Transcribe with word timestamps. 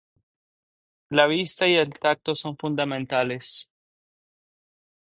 La 1.11 1.27
vista 1.27 1.67
y 1.67 1.75
el 1.75 1.93
tacto 1.99 2.33
son 2.33 2.57
fundamentales. 2.57 3.69